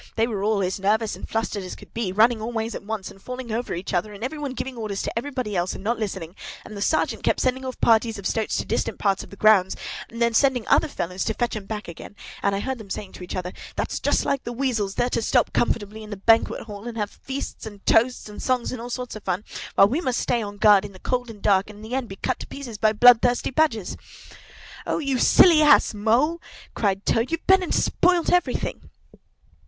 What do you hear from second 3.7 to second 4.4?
each other, and every